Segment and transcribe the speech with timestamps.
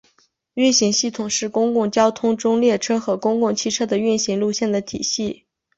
[0.55, 5.45] 运行系统是公共交通中列车和公共汽车的运行路线的体系。